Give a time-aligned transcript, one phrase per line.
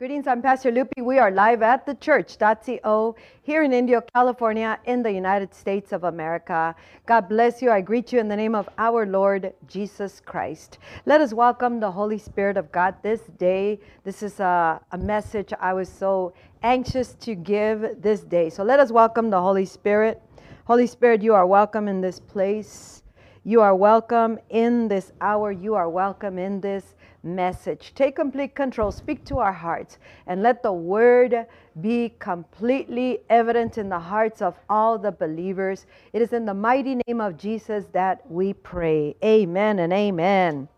[0.00, 1.04] Greetings, I'm Pastor Lupi.
[1.04, 6.04] We are live at the church.co here in Indio, California, in the United States of
[6.04, 6.74] America.
[7.04, 7.70] God bless you.
[7.70, 10.78] I greet you in the name of our Lord Jesus Christ.
[11.04, 13.78] Let us welcome the Holy Spirit of God this day.
[14.02, 16.32] This is a, a message I was so
[16.62, 18.48] anxious to give this day.
[18.48, 20.22] So let us welcome the Holy Spirit.
[20.64, 23.02] Holy Spirit, you are welcome in this place.
[23.44, 25.52] You are welcome in this hour.
[25.52, 27.92] You are welcome in this message.
[27.94, 31.46] Take complete control, speak to our hearts, and let the word
[31.80, 35.86] be completely evident in the hearts of all the believers.
[36.12, 39.16] It is in the mighty name of Jesus that we pray.
[39.24, 40.68] Amen and amen.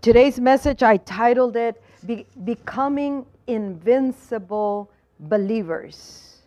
[0.00, 4.90] Today's message, I titled it Be- Becoming Invincible
[5.20, 6.38] Believers.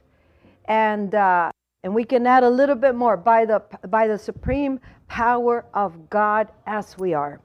[0.65, 1.51] And, uh,
[1.83, 6.09] and we can add a little bit more by the, by the supreme power of
[6.09, 7.39] God as we are.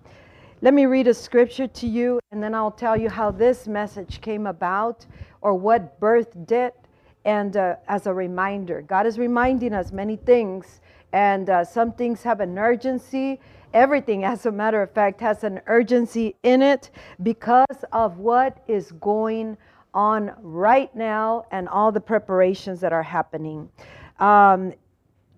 [0.60, 4.20] Let me read a scripture to you, and then I'll tell you how this message
[4.20, 5.06] came about
[5.40, 6.74] or what birthed it.
[7.24, 10.80] And uh, as a reminder, God is reminding us many things,
[11.12, 13.38] and uh, some things have an urgency.
[13.72, 16.90] Everything, as a matter of fact, has an urgency in it
[17.22, 19.56] because of what is going
[19.94, 23.68] on right now and all the preparations that are happening.
[24.18, 24.72] Um,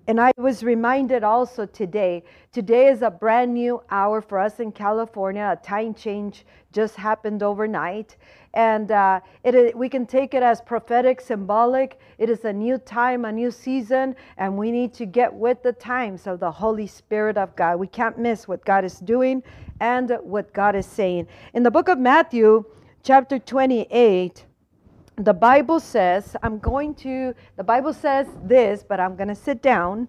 [0.06, 4.72] and I was reminded also today, today is a brand new hour for us in
[4.72, 5.56] California.
[5.56, 8.16] A time change just happened overnight.
[8.54, 12.00] And uh, it, we can take it as prophetic, symbolic.
[12.18, 15.72] It is a new time, a new season, and we need to get with the
[15.72, 17.78] times of the Holy Spirit of God.
[17.78, 19.42] We can't miss what God is doing
[19.80, 21.28] and what God is saying.
[21.54, 22.64] In the book of Matthew,
[23.02, 24.44] chapter 28,
[25.24, 29.62] the Bible says, I'm going to, the Bible says this, but I'm going to sit
[29.62, 30.08] down.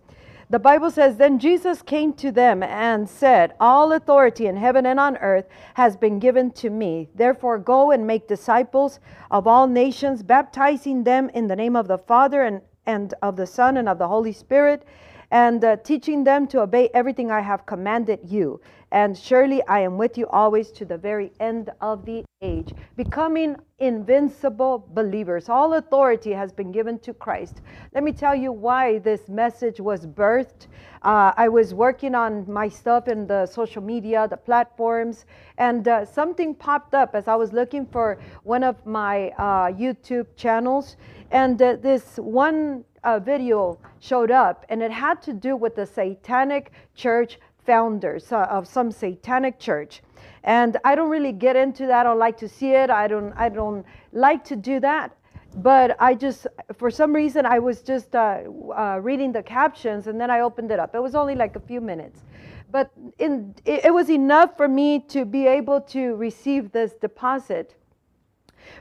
[0.50, 5.00] The Bible says, Then Jesus came to them and said, All authority in heaven and
[5.00, 5.46] on earth
[5.76, 7.08] has been given to me.
[7.16, 9.00] Therefore, go and make disciples
[9.32, 13.48] of all nations, baptizing them in the name of the Father and, and of the
[13.48, 14.86] Son and of the Holy Spirit,
[15.32, 18.60] and uh, teaching them to obey everything I have commanded you.
[18.92, 22.74] And surely I am with you always to the very end of the age.
[22.98, 25.48] Becoming invincible believers.
[25.48, 27.62] All authority has been given to Christ.
[27.94, 30.68] Let me tell you why this message was birthed.
[31.04, 35.26] Uh, I was working on my stuff in the social media, the platforms,
[35.58, 40.28] and uh, something popped up as I was looking for one of my uh, YouTube
[40.36, 40.98] channels.
[41.32, 45.86] And uh, this one uh, video showed up, and it had to do with the
[45.86, 50.02] Satanic Church founders uh, of some satanic church.
[50.44, 52.90] And i don't really get into that i don't like to see it.
[52.90, 55.16] I don't i don't like to do that.
[55.56, 58.44] But i just for some reason i was just uh,
[58.76, 60.96] uh, reading the captions and then i opened it up.
[60.96, 62.22] It was only like a few minutes.
[62.72, 62.90] But
[63.20, 67.76] in it, it was enough for me to be able to receive this deposit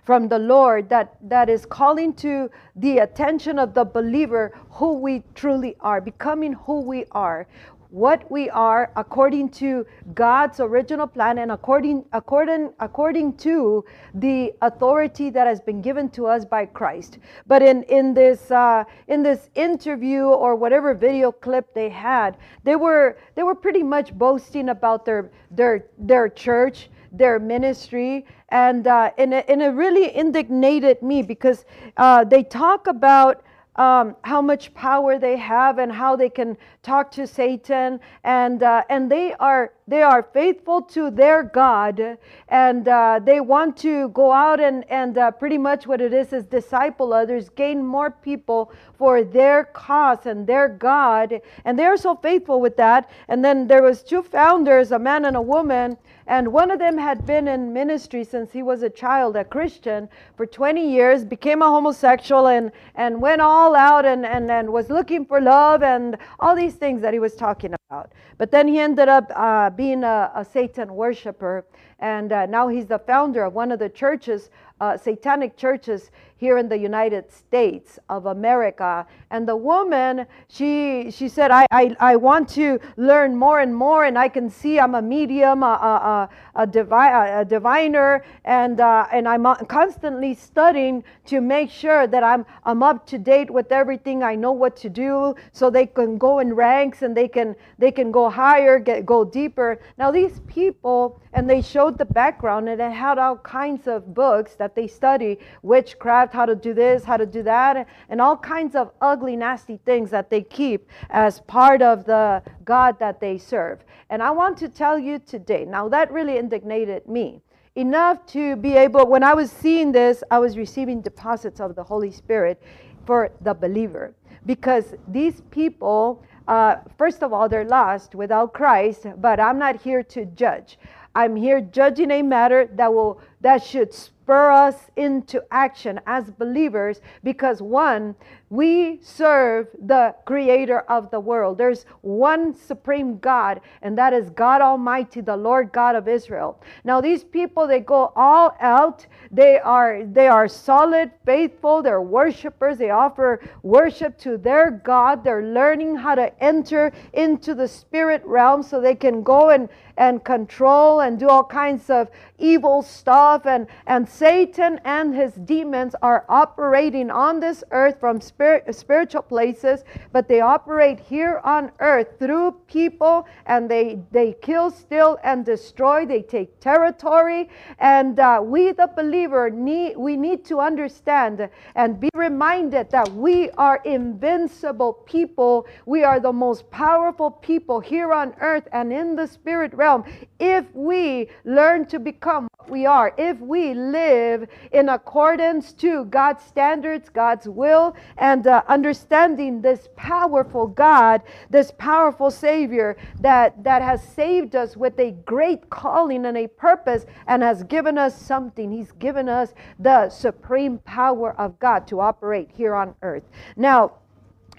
[0.04, 5.22] from the Lord that, that is calling to the attention of the believer who we
[5.34, 7.46] truly are, becoming who we are
[7.90, 9.84] what we are according to
[10.14, 13.84] God's original plan and according according according to
[14.14, 17.18] the authority that has been given to us by Christ.
[17.46, 22.76] But in in this uh, in this interview or whatever video clip they had, they
[22.76, 29.10] were they were pretty much boasting about their their their church their ministry and uh,
[29.18, 31.64] and, it, and it really indignated me because
[31.96, 33.42] uh, they talk about
[33.80, 38.82] um, how much power they have and how they can talk to Satan, and uh,
[38.90, 44.32] and they are they are faithful to their God, and uh, they want to go
[44.32, 48.70] out and and uh, pretty much what it is is disciple others, gain more people
[48.98, 53.08] for their cause and their God, and they are so faithful with that.
[53.28, 55.96] And then there was two founders, a man and a woman,
[56.30, 60.08] and one of them had been in ministry since he was a child, a Christian,
[60.36, 64.90] for 20 years, became a homosexual, and, and went all out and, and, and was
[64.90, 68.12] looking for love and all these things that he was talking about.
[68.38, 71.64] But then he ended up uh, being a, a, Satan worshiper,
[71.98, 76.56] and uh, now he's the founder of one of the churches, uh, satanic churches here
[76.56, 79.06] in the United States of America.
[79.30, 84.04] And the woman, she she said, I, I, I want to learn more and more,
[84.04, 86.28] and I can see I'm a medium, a, a,
[86.62, 86.94] a, divi-
[87.40, 92.82] a diviner, and, uh, and I'm uh, constantly studying to make sure that I'm, I'm
[92.82, 94.22] up to date with everything.
[94.22, 97.92] I know what to do so they can go in ranks and they can, they
[97.92, 99.78] can go higher, get, go deeper.
[99.98, 104.54] Now, these people, and they showed the background, and it had all kinds of books
[104.56, 108.74] that they study witchcraft how to do this, how to do that, and all kinds
[108.74, 113.84] of ugly, nasty things that they keep as part of the God that they serve.
[114.10, 117.42] And I want to tell you today, now that really indignated me.
[117.76, 121.82] enough to be able, when I was seeing this, I was receiving deposits of the
[121.82, 122.62] Holy Spirit
[123.06, 124.14] for the believer.
[124.46, 130.02] Because these people, uh, first of all, they're lost without Christ, but I'm not here
[130.04, 130.78] to judge.
[131.14, 137.00] I'm here judging a matter that will that should spur us into action as believers
[137.24, 138.14] because one
[138.50, 141.56] we serve the creator of the world.
[141.56, 146.60] There's one supreme God, and that is God Almighty, the Lord God of Israel.
[146.82, 149.06] Now these people they go all out.
[149.30, 152.78] They are they are solid, faithful, they're worshipers.
[152.78, 155.22] They offer worship to their God.
[155.22, 160.24] They're learning how to enter into the spirit realm so they can go and and
[160.24, 162.08] control and do all kinds of
[162.40, 168.40] evil stuff and and Satan and his demons are operating on this earth from spirit
[168.50, 174.70] spirit, spiritual places, but they operate here on earth through people and they, they kill,
[174.70, 176.06] steal, and destroy.
[176.06, 177.48] They take territory.
[177.78, 183.50] And uh, we, the believer, need, we need to understand and be reminded that we
[183.52, 185.66] are invincible people.
[185.86, 190.04] We are the most powerful people here on earth and in the spirit realm
[190.38, 196.44] if we learn to become what we are, if we live in accordance to God's
[196.44, 204.02] standards, God's will, and uh, understanding this powerful God, this powerful Savior that, that has
[204.02, 208.70] saved us with a great calling and a purpose and has given us something.
[208.70, 213.24] He's given us the supreme power of God to operate here on earth.
[213.56, 213.99] Now,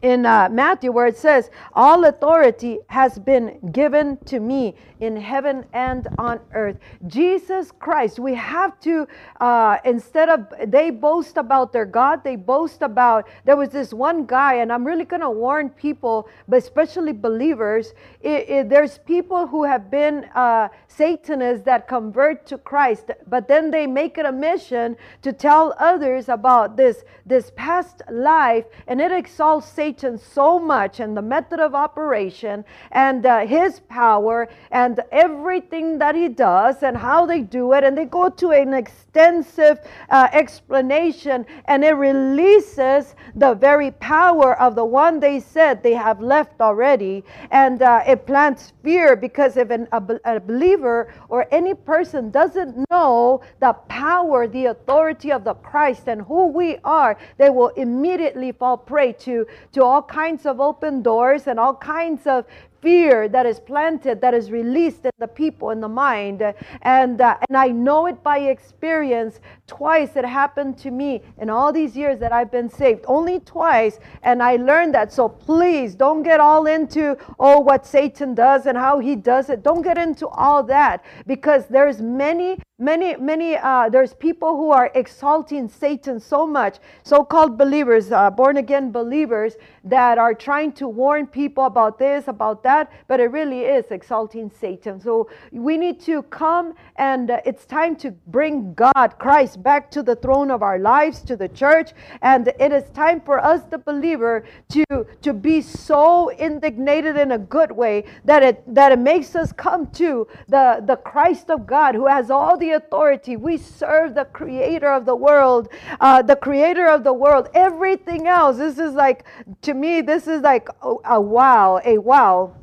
[0.01, 5.65] in uh, Matthew where it says, All authority has been given to me in heaven
[5.73, 6.77] and on earth.
[7.07, 9.07] Jesus Christ, we have to,
[9.39, 14.25] uh, instead of, they boast about their God, they boast about, there was this one
[14.25, 19.47] guy, and I'm really going to warn people, but especially believers, it, it, there's people
[19.47, 24.31] who have been uh, Satanists that convert to Christ, but then they make it a
[24.31, 30.57] mission to tell others about this, this past life, and it exalts Satan Satan so
[30.57, 36.81] much and the method of operation and uh, his power and everything that he does
[36.81, 37.83] and how they do it.
[37.83, 39.79] And they go to an extensive
[40.09, 46.21] uh, explanation and it releases the very power of the one they said they have
[46.21, 47.25] left already.
[47.51, 52.77] And uh, it plants fear because if an, a, a believer or any person doesn't
[52.89, 58.53] know the power, the authority of the Christ and who we are, they will immediately
[58.53, 62.45] fall prey to, to all kinds of open doors and all kinds of
[62.81, 66.41] fear that is planted, that is released in the people, in the mind.
[66.81, 69.39] And, uh, and I know it by experience.
[69.67, 73.05] Twice it happened to me in all these years that I've been saved.
[73.07, 73.99] Only twice.
[74.23, 75.13] And I learned that.
[75.13, 79.63] So please don't get all into, oh, what Satan does and how he does it.
[79.63, 84.89] Don't get into all that because there's many many many uh, there's people who are
[84.95, 89.53] exalting satan so much so-called believers uh, born again believers
[89.83, 93.85] that are trying to warn people about this about that that, but it really is
[93.91, 94.95] exalting Satan.
[95.07, 100.01] So we need to come and uh, it's time to bring God, Christ, back to
[100.09, 101.89] the throne of our lives, to the church.
[102.21, 104.35] And it is time for us, the believer,
[104.75, 104.85] to,
[105.25, 109.87] to be so indignated in a good way that it, that it makes us come
[110.03, 113.35] to the, the Christ of God who has all the authority.
[113.35, 115.67] We serve the creator of the world,
[115.99, 117.49] uh, the creator of the world.
[117.53, 119.25] Everything else, this is like,
[119.67, 122.55] to me, this is like a, a wow, a wow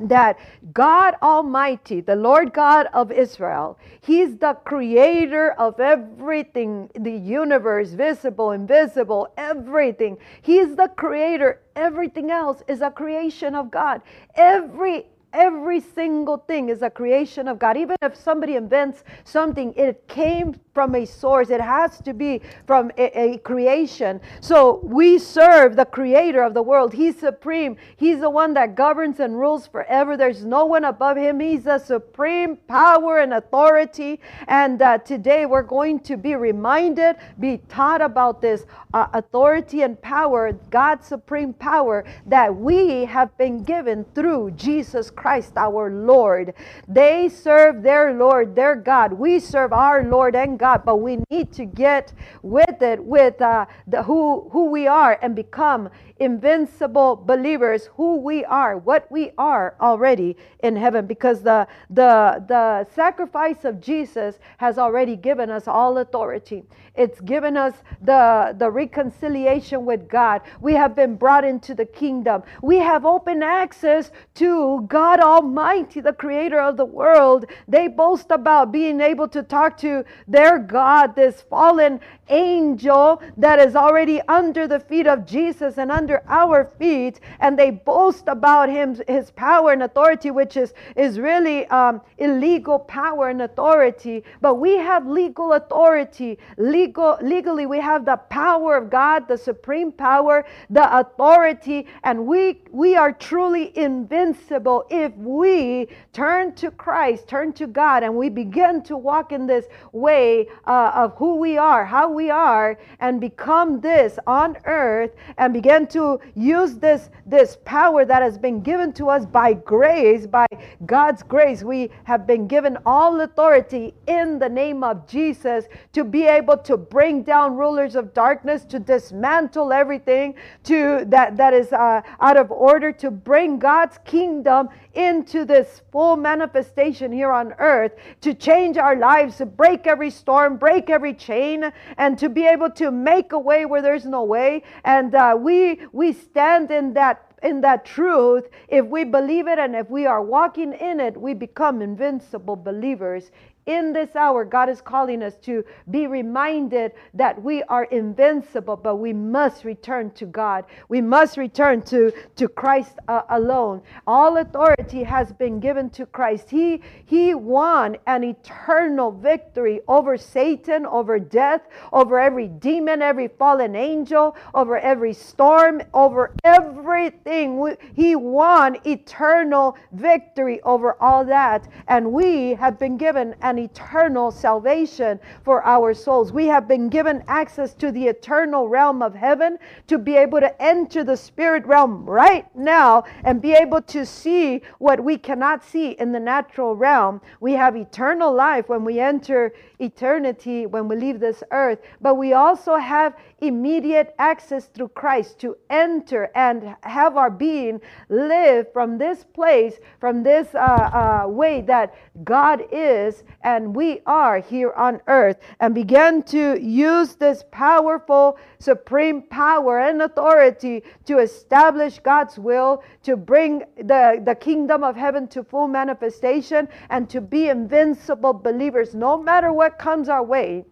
[0.00, 0.38] that
[0.72, 8.50] God Almighty, the Lord God of Israel, He's the creator of everything, the universe, visible,
[8.52, 10.18] invisible, everything.
[10.40, 11.60] He's the creator.
[11.76, 14.02] Everything else is a creation of God.
[14.34, 17.78] Every Every single thing is a creation of God.
[17.78, 21.48] Even if somebody invents something, it came from a source.
[21.48, 24.20] It has to be from a, a, creation.
[24.40, 26.92] So we serve the creator of the world.
[26.92, 27.76] He's supreme.
[27.96, 30.16] He's the one that governs and rules forever.
[30.18, 31.40] There's no one above him.
[31.40, 34.20] He's the supreme power and authority.
[34.48, 40.00] And uh, today we're going to be reminded, be taught about this uh, authority and
[40.02, 45.21] power, God's supreme power that we have been given through Jesus Christ.
[45.22, 46.52] Christ our Lord.
[46.88, 49.12] They serve their Lord, their God.
[49.12, 52.12] We serve our Lord and God, but we need to get
[52.42, 55.90] with it, with uh, the, who, who we are and become
[56.22, 62.86] invincible believers who we are what we are already in heaven because the the the
[62.94, 66.62] sacrifice of Jesus has already given us all authority
[66.94, 72.44] it's given us the the reconciliation with God we have been brought into the kingdom
[72.62, 77.44] we have open access to God God Almighty, the creator of the world.
[77.68, 82.00] They boast about being able to talk to their God, this fallen
[82.32, 87.70] angel that is already under the feet of Jesus and under our feet, and they
[87.70, 93.42] boast about him, his power and authority, which is, is really um, illegal power and
[93.42, 94.24] authority.
[94.40, 96.38] But we have legal authority.
[96.56, 102.60] Legal, legally, we have the power of God, the supreme power, the authority, and we
[102.70, 108.82] we are truly invincible if we turn to Christ, turn to God, and we begin
[108.84, 113.80] to walk in this way uh, of who we are, how we are, and become
[113.80, 119.08] this on earth, and begin to use this this power that has been given to
[119.08, 120.46] us by grace, by
[120.86, 121.62] God's grace.
[121.62, 126.76] We have been given all authority in the name of Jesus to be able to
[126.76, 132.50] bring down rulers of darkness, to dismantle everything to that that is uh, out of
[132.50, 138.96] order, to bring God's kingdom into this full manifestation here on earth, to change our
[138.96, 143.38] lives, to break every storm, break every chain, and to be able to make a
[143.38, 144.62] way where there's no way.
[144.84, 149.74] And uh, we we stand in that in that truth, if we believe it and
[149.74, 153.30] if we are walking in it, we become invincible believers
[153.66, 158.96] in this hour, God is calling us to be reminded that we are invincible, but
[158.96, 160.64] we must return to God.
[160.88, 163.82] We must return to, to Christ uh, alone.
[164.06, 166.50] All authority has been given to Christ.
[166.50, 173.76] He, he won an eternal victory over Satan, over death, over every demon, every fallen
[173.76, 177.76] angel, over every storm, over everything.
[177.94, 181.68] He won eternal victory over all that.
[181.86, 186.32] And we have been given an an eternal salvation for our souls.
[186.32, 190.62] We have been given access to the eternal realm of heaven to be able to
[190.62, 195.90] enter the spirit realm right now and be able to see what we cannot see
[195.90, 197.20] in the natural realm.
[197.40, 202.32] We have eternal life when we enter eternity, when we leave this earth, but we
[202.32, 209.24] also have immediate access through Christ to enter and have our being live from this
[209.34, 211.94] place, from this uh, uh, way that
[212.24, 219.22] God is and we are here on earth, and begin to use this powerful, supreme
[219.22, 225.42] power and authority to establish God's will, to bring the, the kingdom of heaven to
[225.42, 230.64] full manifestation, and to be invincible believers no matter what comes our way.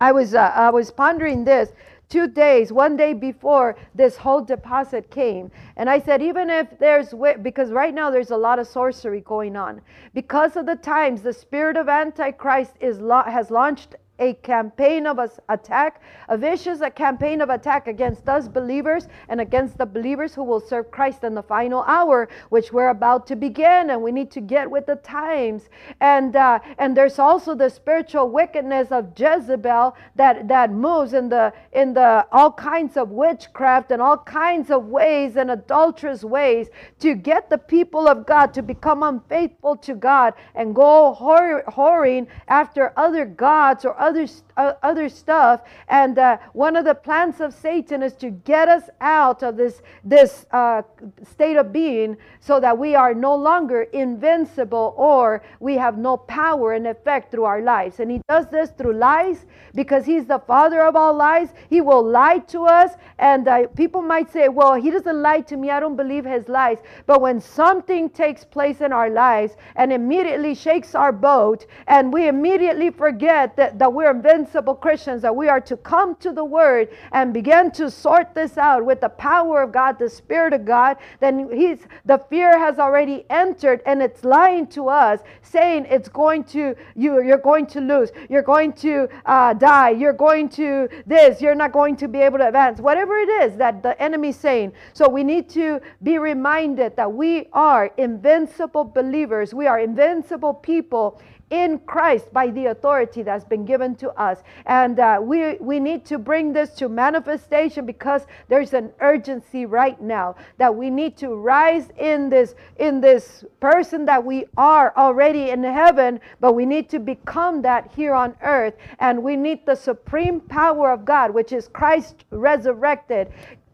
[0.00, 1.72] I was uh, I was pondering this
[2.08, 5.50] two days, one day before this whole deposit came.
[5.76, 9.56] And I said, even if there's, because right now there's a lot of sorcery going
[9.56, 9.82] on,
[10.14, 16.02] because of the times, the spirit of Antichrist is has launched a campaign of attack,
[16.28, 20.60] a vicious a campaign of attack against us believers and against the believers who will
[20.60, 24.40] serve Christ in the final hour, which we're about to begin, and we need to
[24.40, 25.68] get with the times.
[26.00, 31.52] And uh, and there's also the spiritual wickedness of Jezebel that that moves in the
[31.72, 36.68] in the all kinds of witchcraft and all kinds of ways and adulterous ways
[37.00, 42.92] to get the people of God to become unfaithful to God and go whoring after
[42.96, 44.26] other gods or other other,
[44.58, 45.62] other stuff.
[45.88, 49.82] And uh, one of the plans of Satan is to get us out of this,
[50.04, 50.82] this uh,
[51.30, 56.72] state of being so that we are no longer invincible or we have no power
[56.72, 58.00] and effect through our lives.
[58.00, 61.50] And he does this through lies because he's the father of all lies.
[61.70, 62.92] He will lie to us.
[63.18, 65.70] And uh, people might say, well, he doesn't lie to me.
[65.70, 66.78] I don't believe his lies.
[67.06, 72.26] But when something takes place in our lives and immediately shakes our boat and we
[72.26, 74.47] immediately forget that, that we're invincible
[74.80, 78.84] Christians, that we are to come to the Word and begin to sort this out
[78.84, 83.24] with the power of God, the Spirit of God, then He's the fear has already
[83.30, 88.10] entered and it's lying to us, saying it's going to you, you're going to lose,
[88.28, 92.38] you're going to uh, die, you're going to this, you're not going to be able
[92.38, 94.72] to advance, whatever it is that the enemy's saying.
[94.92, 101.20] So we need to be reminded that we are invincible believers, we are invincible people
[101.50, 104.42] in Christ by the authority that's been given to us.
[104.66, 110.00] And uh, we, we need to bring this to manifestation because there's an urgency right
[110.00, 115.50] now that we need to rise in this, in this person that we are already
[115.50, 118.74] in heaven, but we need to become that here on earth.
[118.98, 123.28] And we need the supreme power of God, which is Christ resurrected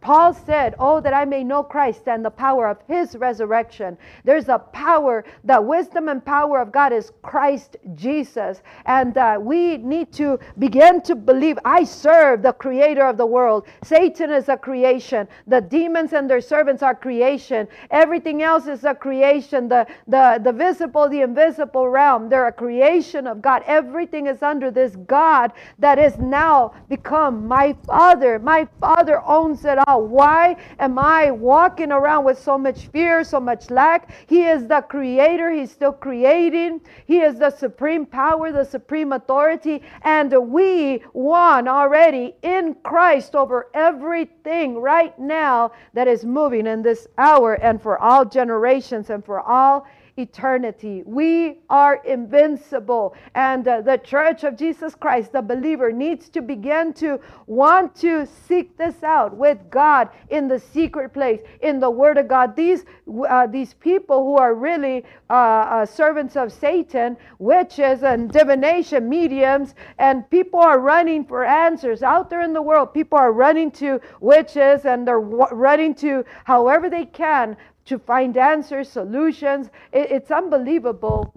[0.05, 3.97] Paul said, Oh, that I may know Christ and the power of his resurrection.
[4.23, 8.61] There's a power, the wisdom and power of God is Christ Jesus.
[8.85, 13.67] And uh, we need to begin to believe I serve the creator of the world.
[13.83, 15.27] Satan is a creation.
[15.47, 17.67] The demons and their servants are creation.
[17.91, 19.69] Everything else is a creation.
[19.69, 23.63] The, the, the visible, the invisible realm, they're a creation of God.
[23.67, 28.39] Everything is under this God that is now become my Father.
[28.39, 29.94] My Father owns it all.
[29.99, 34.11] Why am I walking around with so much fear, so much lack?
[34.27, 35.51] He is the creator.
[35.51, 36.81] He's still creating.
[37.07, 39.83] He is the supreme power, the supreme authority.
[40.03, 47.07] And we won already in Christ over everything right now that is moving in this
[47.19, 51.03] hour and for all generations and for all eternity.
[51.05, 53.15] We are invincible.
[53.35, 58.27] And uh, the church of Jesus Christ, the believer, needs to begin to want to
[58.47, 62.55] seek this out with God in the secret place, in the Word of God.
[62.55, 62.85] These,
[63.29, 69.75] uh, these people who are really uh, uh servants of Satan, witches and divination mediums,
[69.99, 72.95] and people are running for answers out there in the world.
[72.95, 77.57] People are running to witches and they're running to however they can
[77.87, 79.71] to find answers, solutions.
[79.93, 81.35] It, it's unbelievable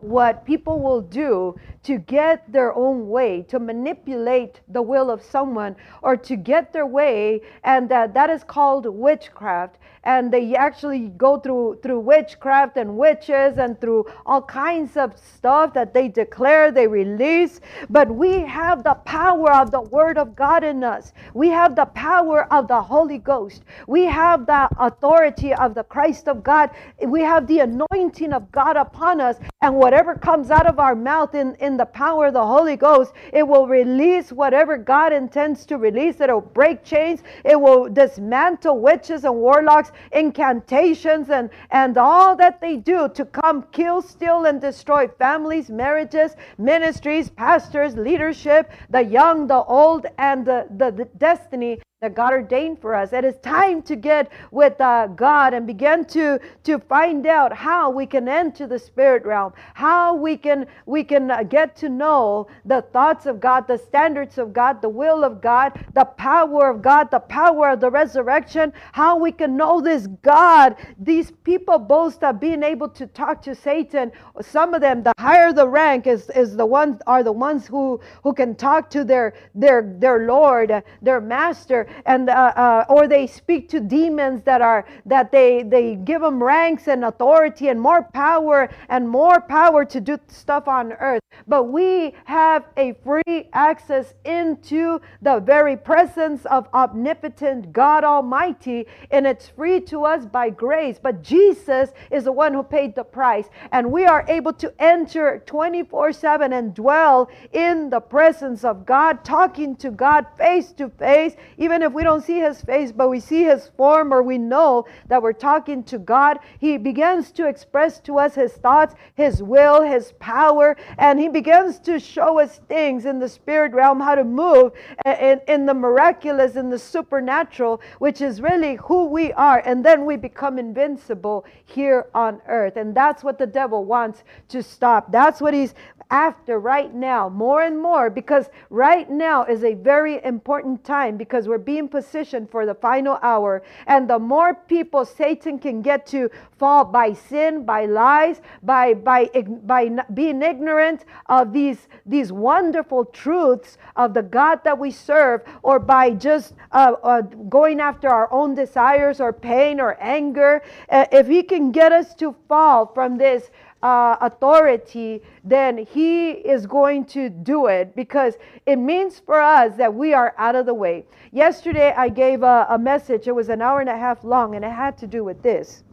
[0.00, 5.74] what people will do to get their own way, to manipulate the will of someone,
[6.02, 9.78] or to get their way, and uh, that is called witchcraft.
[10.06, 15.74] And they actually go through through witchcraft and witches and through all kinds of stuff
[15.74, 17.60] that they declare, they release.
[17.90, 21.12] But we have the power of the Word of God in us.
[21.34, 23.64] We have the power of the Holy Ghost.
[23.88, 26.70] We have the authority of the Christ of God.
[27.06, 31.34] We have the anointing of God upon us, and whatever comes out of our mouth
[31.34, 35.78] in in the power of the Holy Ghost, it will release whatever God intends to
[35.78, 36.20] release.
[36.20, 37.22] It'll break chains.
[37.44, 43.64] It will dismantle witches and warlocks, incantations, and, and all that they do to come
[43.72, 50.66] kill, steal, and destroy families, marriages, ministries, pastors, leadership, the young, the old, and the,
[50.76, 53.14] the, the destiny that God ordained for us.
[53.14, 57.88] It is time to get with uh, God and begin to to find out how
[57.88, 62.48] we can enter the spirit realm, how we can we can uh, get to know
[62.66, 66.82] the thoughts of God, the standards of God, the will of God, the power of
[66.82, 70.76] God, the power of the resurrection, how we can know this God.
[71.00, 74.12] These people boast of being able to talk to Satan.
[74.42, 78.02] Some of them, the higher the rank is is the ones are the ones who
[78.22, 83.26] who can talk to their their their Lord, their master and uh, uh, or they
[83.26, 88.02] speak to demons that are that they they give them ranks and authority and more
[88.02, 94.14] power and more power to do stuff on earth but we have a free access
[94.24, 100.98] into the very presence of omnipotent God Almighty, and it's free to us by grace.
[101.00, 105.42] But Jesus is the one who paid the price, and we are able to enter
[105.46, 111.36] 24 7 and dwell in the presence of God, talking to God face to face,
[111.58, 114.86] even if we don't see his face, but we see his form or we know
[115.08, 116.38] that we're talking to God.
[116.58, 121.30] He begins to express to us his thoughts, his will, his power, and he he
[121.32, 124.70] begins to show us things in the spirit realm, how to move
[125.04, 129.58] in, in the miraculous, in the supernatural, which is really who we are.
[129.66, 132.76] And then we become invincible here on earth.
[132.76, 135.10] And that's what the devil wants to stop.
[135.10, 135.74] That's what he's
[136.10, 141.48] after right now more and more because right now is a very important time because
[141.48, 143.62] we're being positioned for the final hour.
[143.86, 149.28] And the more people satan can get to fall by sin by lies by by
[149.64, 155.78] by being ignorant of these these wonderful truths of the god that we serve or
[155.78, 161.26] by just uh, uh, going after our own desires or pain or anger uh, if
[161.26, 163.50] he can get us to fall from this
[163.82, 168.34] uh, authority, then He is going to do it because
[168.64, 171.04] it means for us that we are out of the way.
[171.32, 174.64] Yesterday, I gave a, a message, it was an hour and a half long, and
[174.64, 175.84] it had to do with this.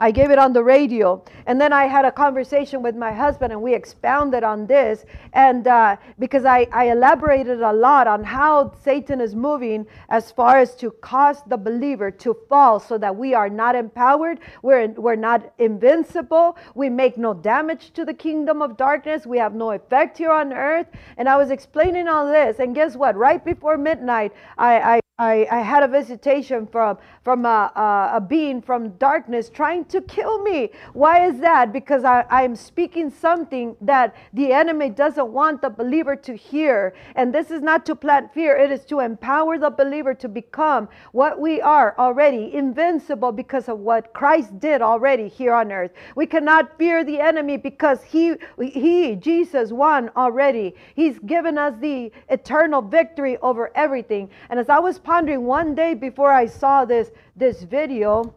[0.00, 1.22] I gave it on the radio.
[1.46, 5.04] And then I had a conversation with my husband and we expounded on this.
[5.32, 10.58] And uh, because I, I elaborated a lot on how Satan is moving as far
[10.58, 15.16] as to cause the believer to fall so that we are not empowered, we're, we're
[15.16, 20.18] not invincible, we make no damage to the kingdom of darkness, we have no effect
[20.18, 20.86] here on earth.
[21.16, 22.58] And I was explaining all this.
[22.58, 23.16] And guess what?
[23.16, 28.20] Right before midnight, I, I I, I had a visitation from from a, a, a,
[28.20, 30.70] being from darkness trying to kill me.
[30.92, 31.72] Why is that?
[31.72, 36.94] Because I, I'm speaking something that the enemy doesn't want the believer to hear.
[37.16, 40.88] And this is not to plant fear, it is to empower the believer to become
[41.10, 45.92] what we are already, invincible because of what Christ did already here on earth.
[46.14, 50.76] We cannot fear the enemy because he, he Jesus, won already.
[50.94, 54.30] He's given us the eternal victory over everything.
[54.48, 58.34] And as I was pondering one day before I saw this this video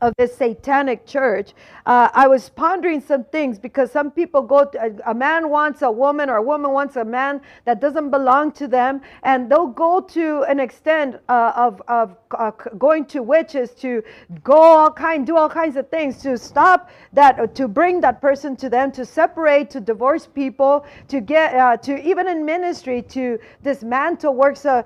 [0.00, 1.52] of this satanic church,
[1.86, 5.82] uh, I was pondering some things because some people go, to, a, a, man wants
[5.82, 9.66] a woman or a woman wants a man that doesn't belong to them, and they'll
[9.66, 14.02] go to an extent uh, of, of uh, going to witches to
[14.42, 18.20] go all kind, do all kinds of things to stop that, uh, to bring that
[18.20, 23.02] person to them, to separate, to divorce people, to get, uh, to even in ministry,
[23.02, 24.82] to dismantle works, uh,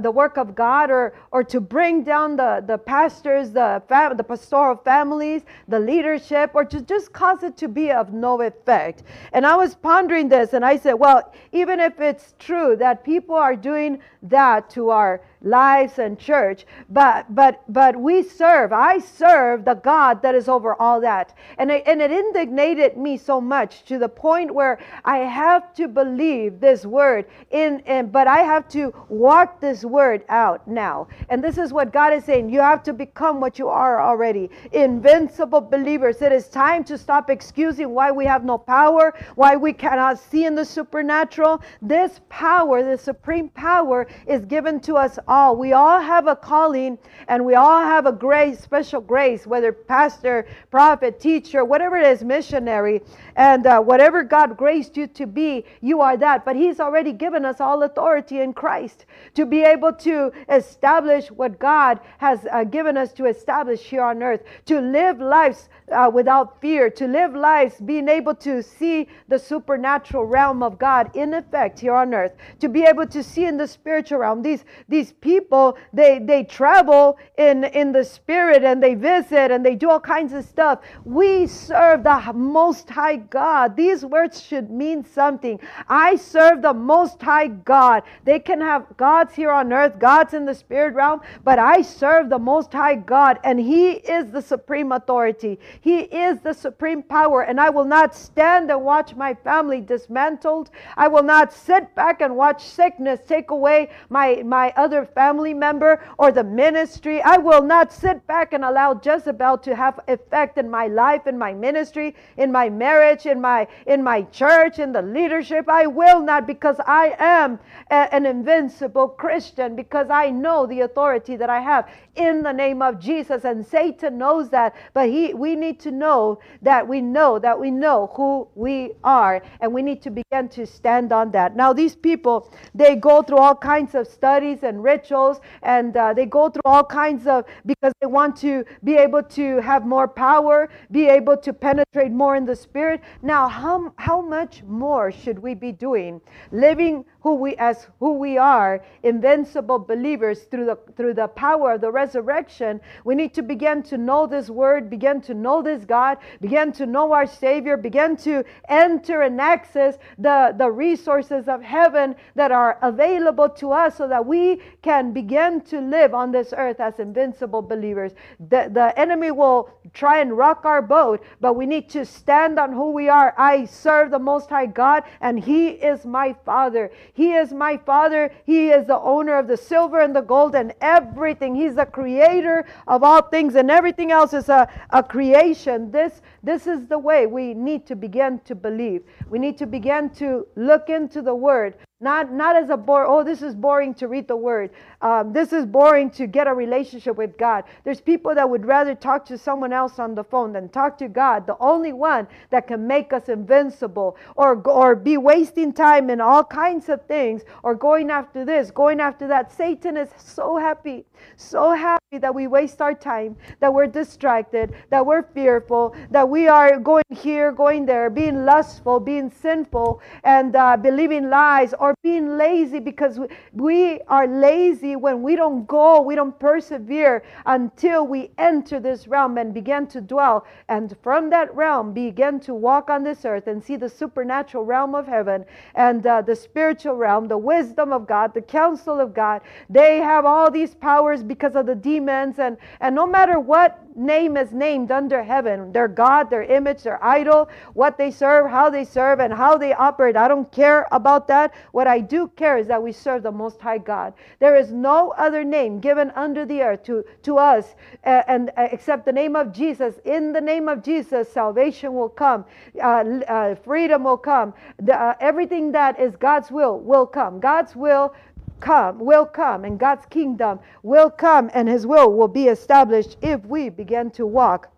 [0.00, 4.76] the work of God, or or to bring down the the pastors, the the pastoral
[4.76, 9.02] families, the leadership, or to just cause it to be of no effect.
[9.32, 13.34] And I was pondering this and I said, well, even if it's true that people
[13.34, 19.64] are doing that to our lives and church but but but we serve i serve
[19.64, 21.34] the god that is over all that.
[21.58, 25.88] And it, and it indignated me so much to the point where i have to
[25.88, 31.08] believe this word in and but i have to walk this word out now.
[31.28, 34.50] And this is what god is saying you have to become what you are already.
[34.72, 39.72] Invincible believers it is time to stop excusing why we have no power why we
[39.72, 41.62] cannot see in the supernatural.
[41.82, 45.54] This power the supreme power is given to us all.
[45.56, 50.46] We all have a calling and we all have a grace, special grace, whether pastor,
[50.70, 53.02] prophet, teacher, whatever it is, missionary,
[53.36, 56.44] and uh, whatever God graced you to be, you are that.
[56.44, 61.58] But He's already given us all authority in Christ to be able to establish what
[61.58, 66.60] God has uh, given us to establish here on earth, to live lives uh, without
[66.60, 71.78] fear, to live lives being able to see the supernatural realm of God in effect
[71.78, 74.42] here on earth, to be able to see in the spiritual realm.
[74.42, 79.74] These these people they they travel in in the spirit and they visit and they
[79.74, 80.80] do all kinds of stuff.
[81.04, 83.76] We serve the Most High God.
[83.76, 85.60] These words should mean something.
[85.88, 88.02] I serve the Most High God.
[88.24, 92.28] They can have gods here on earth, gods in the spirit realm, but I serve
[92.28, 95.58] the Most High God, and He is the supreme authority.
[95.80, 100.70] He is the supreme power, and I will not stand and watch my family dismantled.
[100.96, 106.02] I will not sit back and watch sickness take away my, my other family member
[106.18, 107.22] or the ministry.
[107.22, 111.38] I will not sit back and allow Jezebel to have effect in my life, in
[111.38, 115.68] my ministry, in my marriage, in my in my church, in the leadership.
[115.68, 117.58] I will not because I am
[117.90, 122.82] a, an invincible Christian because I know the authority that I have in the name
[122.82, 123.44] of Jesus.
[123.44, 127.70] And Satan knows that, but he we need to know that we know that we
[127.70, 131.56] know who we are, and we need to begin to stand on that.
[131.56, 136.26] Now, these people they go through all kinds of studies and rituals, and uh, they
[136.26, 140.68] go through all kinds of because they want to be able to have more power,
[140.90, 143.00] be able to penetrate more in the spirit.
[143.22, 146.20] Now, how how much more should we be doing
[146.52, 151.80] living who we as who we are invincible believers through the through the power of
[151.80, 156.18] the resurrection we need to begin to know this word begin to know this god
[156.40, 162.14] begin to know our savior begin to enter and access the the resources of heaven
[162.34, 166.80] that are available to us so that we can begin to live on this earth
[166.80, 171.88] as invincible believers the, the enemy will try and rock our boat but we need
[171.88, 176.04] to stand on who we are i serve the most high god and he is
[176.04, 178.30] my father he is my Father.
[178.44, 181.54] He is the owner of the silver and the gold and everything.
[181.54, 185.47] He's the creator of all things, and everything else is a, a creation.
[185.90, 189.02] This, this is the way we need to begin to believe.
[189.30, 191.76] We need to begin to look into the Word.
[192.00, 194.70] Not, not as a bore, oh, this is boring to read the word.
[195.02, 197.64] Um, this is boring to get a relationship with God.
[197.82, 201.08] There's people that would rather talk to someone else on the phone than talk to
[201.08, 206.20] God, the only one that can make us invincible, or, or be wasting time in
[206.20, 209.50] all kinds of things, or going after this, going after that.
[209.50, 215.04] Satan is so happy, so happy that we waste our time, that we're distracted, that
[215.04, 220.76] we're fearful, that we are going here, going there, being lustful, being sinful, and uh,
[220.76, 221.74] believing lies.
[221.74, 223.18] Or or being lazy because
[223.54, 229.38] we, are lazy when we don't go, we don't persevere until we enter this realm
[229.38, 230.46] and begin to dwell.
[230.68, 234.94] And from that realm, begin to walk on this earth and see the supernatural realm
[234.94, 239.40] of heaven and uh, the spiritual realm, the wisdom of God, the counsel of God.
[239.70, 242.38] They have all these powers because of the demons.
[242.38, 247.02] And, and no matter what name is named under heaven their God, their image, their
[247.04, 250.16] idol, what they serve, how they serve, and how they operate.
[250.16, 251.52] I don't care about that.
[251.72, 254.14] What I do care is that we serve the Most High God.
[254.38, 258.68] There is no other name given under the earth to, to us uh, and uh,
[258.72, 259.96] except the name of Jesus.
[260.04, 262.44] In the name of Jesus, salvation will come,
[262.82, 267.40] uh, uh freedom will come, the, uh, everything that is God's will will come.
[267.40, 268.14] God's will
[268.60, 273.44] come, will come, and God's kingdom will come, and His will will be established if
[273.46, 274.70] we begin to walk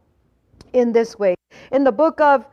[0.72, 1.34] in this way.
[1.72, 2.46] In the book of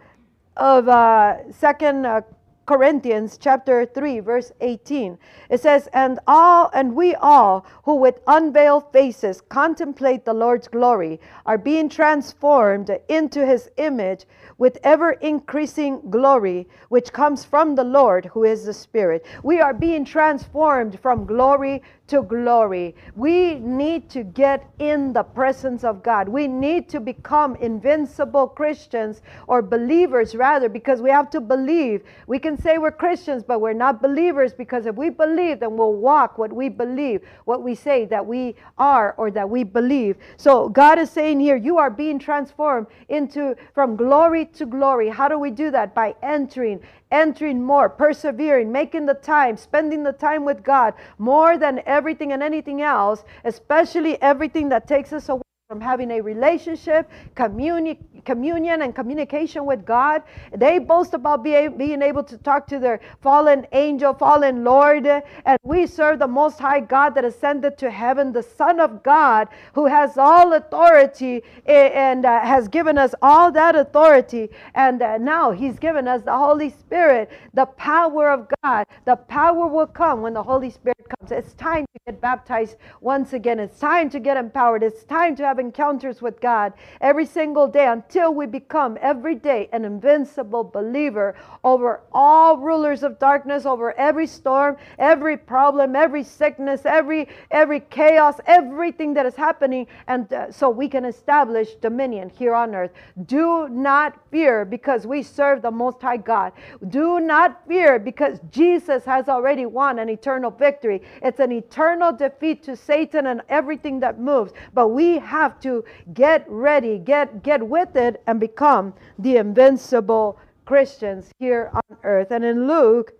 [0.58, 2.22] of uh, Second uh,
[2.68, 5.18] Corinthians chapter 3 verse 18
[5.50, 11.20] it says and all and we all who with unveiled faces contemplate the Lord's glory
[11.46, 14.26] are being transformed into his image
[14.58, 19.26] with ever increasing glory, which comes from the Lord, who is the Spirit.
[19.44, 22.96] We are being transformed from glory to glory.
[23.16, 26.28] We need to get in the presence of God.
[26.30, 32.04] We need to become invincible Christians or believers, rather, because we have to believe.
[32.26, 35.94] We can say we're Christians, but we're not believers because if we believe, then we'll
[35.94, 40.18] walk what we believe, what we say that we are or that we believe.
[40.38, 45.10] So God is saying here, you are being transformed into from glory to glory.
[45.10, 45.96] How do we do that?
[45.96, 46.80] By entering,
[47.12, 52.44] entering more, persevering, making the time, spending the time with God more than everything and
[52.44, 58.96] anything else, especially everything that takes us away from having a relationship, communi- communion, and
[58.96, 60.24] communication with God.
[60.56, 65.06] They boast about be, being able to talk to their fallen angel, fallen Lord.
[65.06, 69.50] And we serve the Most High God that ascended to heaven, the Son of God,
[69.74, 74.48] who has all authority and uh, has given us all that authority.
[74.74, 78.86] And uh, now He's given us the Holy Spirit, the power of God.
[79.04, 81.34] The power will come when the Holy Spirit comes.
[81.34, 83.60] It's time to get baptized once again.
[83.60, 84.82] It's time to get empowered.
[84.82, 89.36] It's time to have have encounters with God every single day until we become every
[89.36, 96.24] day an invincible believer over all rulers of darkness, over every storm, every problem, every
[96.24, 102.30] sickness, every every chaos, everything that is happening and uh, so we can establish dominion
[102.30, 102.92] here on earth.
[103.26, 106.54] Do not fear because we serve the most high God.
[106.90, 111.02] Do not fear because Jesus has already won an eternal victory.
[111.22, 114.54] It's an eternal defeat to Satan and everything that moves.
[114.74, 115.84] But we have have to
[116.14, 122.32] get ready, get, get with it, and become the invincible Christians here on earth.
[122.32, 123.14] And in Luke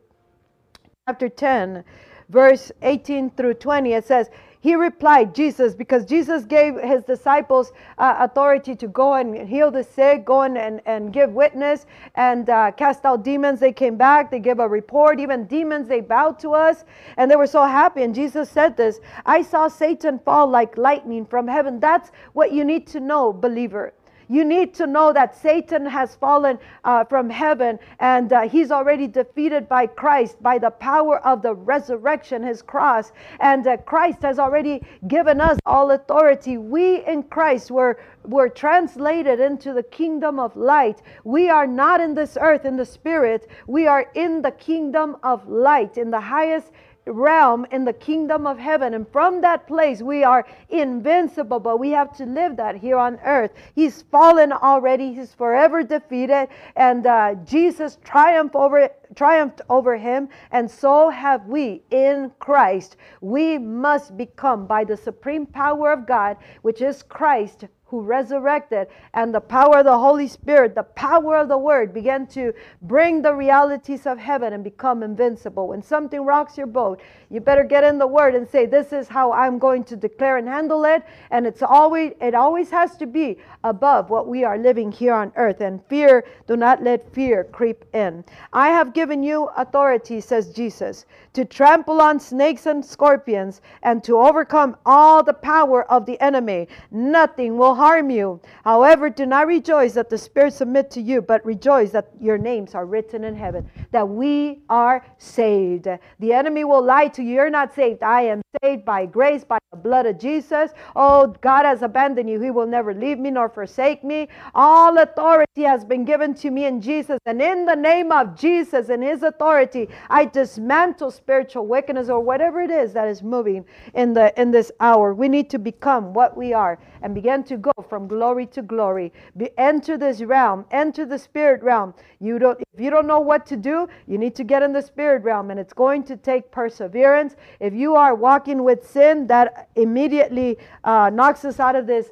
[1.08, 1.86] chapter 10,
[2.28, 4.30] verse 18 through 20, it says,
[4.68, 9.82] he replied, Jesus, because Jesus gave his disciples uh, authority to go and heal the
[9.82, 13.62] sick, go and, and, and give witness and uh, cast out demons.
[13.62, 15.22] They came back, they gave a report.
[15.22, 16.84] Even demons, they bowed to us
[17.16, 18.04] and they were so happy.
[18.04, 21.80] And Jesus said this I saw Satan fall like lightning from heaven.
[21.80, 23.94] That's what you need to know, believer.
[24.30, 29.08] You need to know that Satan has fallen uh, from heaven and uh, he's already
[29.08, 33.12] defeated by Christ by the power of the resurrection, his cross.
[33.40, 36.58] And uh, Christ has already given us all authority.
[36.58, 41.02] We in Christ were, were translated into the kingdom of light.
[41.24, 45.48] We are not in this earth in the spirit, we are in the kingdom of
[45.48, 46.72] light, in the highest
[47.08, 48.94] realm in the kingdom of heaven.
[48.94, 53.20] And from that place, we are invincible, but we have to live that here on
[53.26, 53.52] earth.
[53.76, 60.70] He's fallen already, he's forever defeated, and uh, Jesus triumphed over, triumphed over him, and
[60.70, 62.98] so have we in Christ.
[63.22, 69.34] We must become, by the supreme power of God, which is Christ, who resurrected and
[69.34, 73.34] the power of the Holy Spirit, the power of the Word began to bring the
[73.34, 75.70] realities of heaven and become invincible.
[75.70, 79.08] When something rocks your boat, you better get in the Word and say, This is
[79.08, 81.04] how I'm going to declare and handle it.
[81.32, 85.32] And it's always it always has to be above what we are living here on
[85.36, 85.62] earth.
[85.62, 88.24] And fear, do not let fear creep in.
[88.52, 91.06] I have given you authority, says Jesus,
[91.38, 96.68] to trample on snakes and scorpions and to overcome all the power of the enemy.
[96.90, 98.42] Nothing will harm you.
[98.64, 102.74] However, do not rejoice that the spirits submit to you, but rejoice that your names
[102.74, 103.70] are written in heaven.
[103.92, 105.88] that we are saved.
[106.20, 107.36] The enemy will lie to you.
[107.36, 108.02] You're not saved.
[108.02, 110.72] I am saved by grace, by the blood of Jesus.
[110.96, 112.40] Oh, God has abandoned you.
[112.42, 114.28] He will never leave me nor forsake me.
[114.56, 117.20] All authority has been given to me in Jesus.
[117.26, 122.62] And in the name of Jesus and his authority, I dismantle spiritual wickedness or whatever
[122.62, 125.14] it is that is moving in the in this hour.
[125.14, 129.12] We need to become what we are and begin to go from glory to glory.
[129.36, 131.94] Be, enter this realm, enter the spirit realm.
[132.22, 134.82] You don't if you don't know what to do, you need to get in the
[134.82, 137.36] spirit realm and it's going to take perseverance.
[137.60, 142.08] If you are walking with sin, that immediately uh, knocks us out of this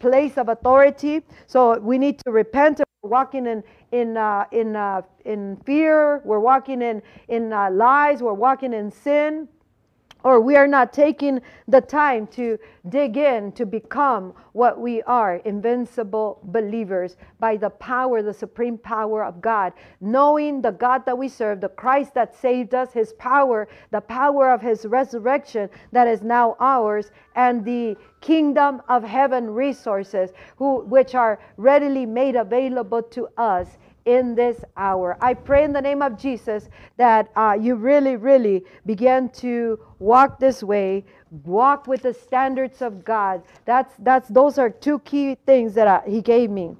[0.00, 1.22] place of authority.
[1.46, 2.80] So we need to repent.
[3.02, 6.20] Walking in in uh, in uh, in fear.
[6.24, 8.22] We're walking in in uh, lies.
[8.22, 9.48] We're walking in sin
[10.24, 15.36] or we are not taking the time to dig in to become what we are
[15.36, 19.72] invincible believers by the power the supreme power of god.
[20.00, 24.50] Knowing the god that we serve the christ that saved us his power the power
[24.50, 31.14] of his resurrection that is now ours and the kingdom of heaven resources who which
[31.14, 35.16] are readily made available to us in this hour.
[35.20, 40.38] I pray in the name of Jesus that uh, you really, really begin to walk
[40.38, 41.04] this way,
[41.44, 43.42] walk with the standards of God.
[43.64, 46.76] That's that's those are two key things that I, uh, He gave me.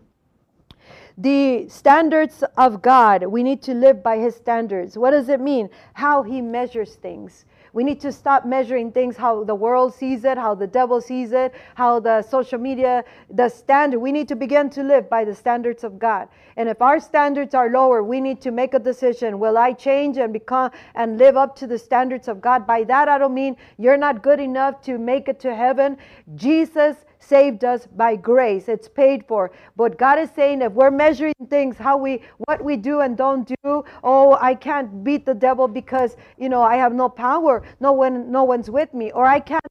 [1.18, 4.96] The standards of God, we need to live by His standards.
[4.96, 5.68] What does it mean?
[5.92, 7.44] How He measures things.
[7.72, 11.33] We need to stop measuring things how the world sees it, how the devil sees
[11.33, 14.00] it, how the social media, the standard.
[14.00, 16.28] We need to begin to live by the standards of God.
[16.56, 19.38] And if our standards are lower, we need to make a decision.
[19.38, 22.66] Will I change and become and live up to the standards of God?
[22.66, 25.96] By that, I don't mean you're not good enough to make it to heaven.
[26.35, 28.68] Jesus saved us by grace.
[28.68, 29.52] It's paid for.
[29.76, 33.46] But god is saying if we're measuring things how we what we do and don't
[33.62, 37.62] do oh i can't beat the devil because you know i have no power.
[37.80, 39.12] No one no one's with me.
[39.12, 39.64] Or i can't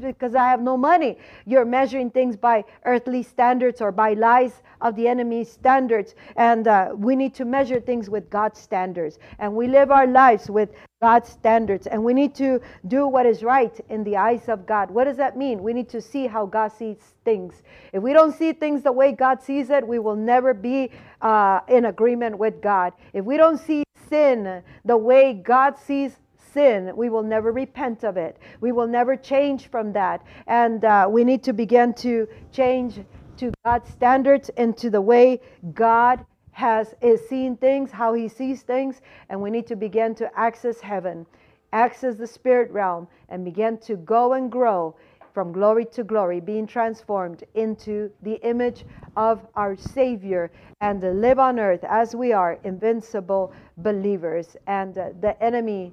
[0.00, 1.18] because I have no money.
[1.46, 6.14] You're measuring things by earthly standards or by lies of the enemy's standards.
[6.36, 9.18] And uh, we need to measure things with God's standards.
[9.38, 11.86] And we live our lives with God's standards.
[11.86, 14.90] And we need to do what is right in the eyes of God.
[14.90, 15.62] What does that mean?
[15.62, 17.62] We need to see how God sees things.
[17.92, 21.60] If we don't see things the way God sees it, we will never be uh,
[21.68, 22.92] in agreement with God.
[23.12, 26.16] If we don't see sin the way God sees
[26.54, 28.38] sin, we will never repent of it.
[28.60, 30.24] We will never change from that.
[30.46, 33.00] And uh, we need to begin to change
[33.36, 35.40] to God's standards and to the way
[35.74, 40.30] God has is seeing things, how he sees things, and we need to begin to
[40.38, 41.26] access heaven,
[41.72, 44.94] access the spirit realm, and begin to go and grow
[45.34, 48.84] from glory to glory, being transformed into the image
[49.16, 50.48] of our Savior
[50.80, 54.56] and live on earth as we are invincible believers.
[54.68, 55.92] And uh, the enemy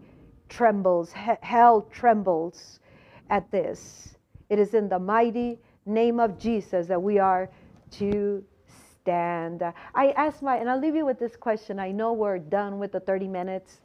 [0.52, 2.80] trembles, hell trembles
[3.30, 4.18] at this.
[4.50, 7.50] It is in the mighty name of Jesus that we are
[7.92, 8.44] to
[9.02, 9.64] stand.
[9.96, 11.80] I asked my, and I'll leave you with this question.
[11.80, 13.80] I know we're done with the 30 minutes.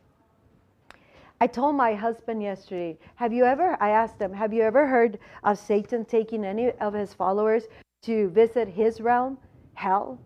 [1.41, 5.19] I told my husband yesterday, have you ever, I asked him, have you ever heard
[5.45, 7.65] of Satan taking any of his followers
[8.03, 9.39] to visit his realm,
[9.75, 10.19] hell?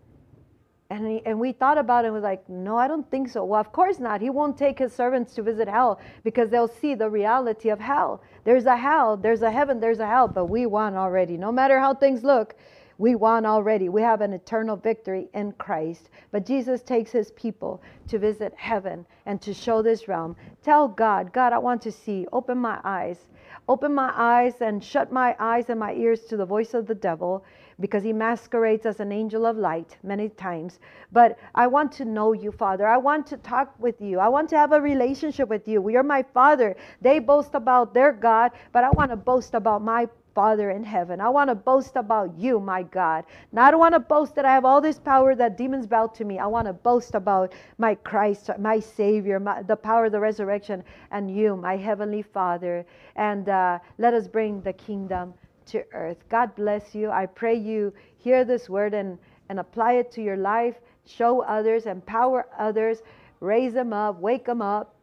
[0.91, 3.45] And, he, and we thought about it and was like, no, I don't think so.
[3.45, 4.19] Well, of course not.
[4.19, 8.21] He won't take his servants to visit hell because they'll see the reality of hell.
[8.43, 11.37] There's a hell, there's a heaven, there's a hell, but we won already.
[11.37, 12.55] No matter how things look,
[12.97, 13.87] we won already.
[13.87, 16.09] We have an eternal victory in Christ.
[16.29, 20.35] But Jesus takes his people to visit heaven and to show this realm.
[20.61, 22.27] Tell God, God, I want to see.
[22.33, 23.29] Open my eyes.
[23.69, 26.95] Open my eyes and shut my eyes and my ears to the voice of the
[26.95, 27.45] devil
[27.81, 30.79] because he masquerades as an angel of light many times.
[31.11, 32.87] But I want to know you, Father.
[32.87, 34.19] I want to talk with you.
[34.19, 35.89] I want to have a relationship with you.
[35.89, 36.75] You're my Father.
[37.01, 41.19] They boast about their God, but I want to boast about my Father in heaven.
[41.19, 43.25] I want to boast about you, my God.
[43.51, 46.07] Now, I don't want to boast that I have all this power that demons bow
[46.07, 46.39] to me.
[46.39, 50.83] I want to boast about my Christ, my Savior, my, the power of the resurrection,
[51.11, 52.85] and you, my Heavenly Father.
[53.15, 55.33] And uh, let us bring the kingdom
[55.67, 56.17] to earth.
[56.29, 57.09] God bless you.
[57.09, 59.17] I pray you hear this word and,
[59.49, 60.75] and apply it to your life.
[61.05, 63.01] Show others, empower others,
[63.39, 64.95] raise them up, wake them up,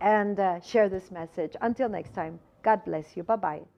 [0.00, 1.56] and uh, share this message.
[1.60, 3.22] Until next time, God bless you.
[3.22, 3.73] Bye bye.